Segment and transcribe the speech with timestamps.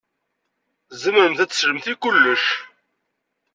[0.91, 2.45] Tzemremt ad teslemt i kullec.